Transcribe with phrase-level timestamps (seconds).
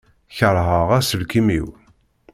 [0.37, 1.67] Kerheɣ aselkim-iw.